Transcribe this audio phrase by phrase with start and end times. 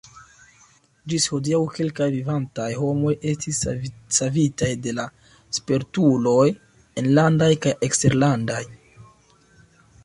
[1.11, 3.59] Ĝis hodiaŭ kelkaj vivantaj homoj estis
[4.19, 5.07] savitaj de la
[5.59, 6.49] spertuloj
[7.05, 8.63] enlandaj kaj eksterlandaj.